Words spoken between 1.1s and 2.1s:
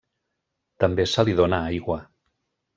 se li dóna aigua.